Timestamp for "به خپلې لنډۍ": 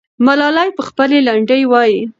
0.75-1.61